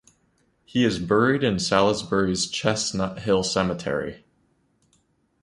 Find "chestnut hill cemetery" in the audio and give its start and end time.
2.47-4.25